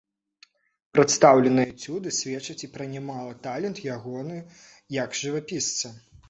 [0.95, 4.41] Прадстаўленыя эцюды сведчаць і пра немалы талент ягоны
[4.99, 5.95] як жывапісца.